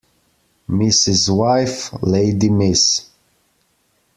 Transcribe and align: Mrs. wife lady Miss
Mrs. 0.67 1.29
wife 1.29 1.93
lady 2.01 2.49
Miss 2.49 3.05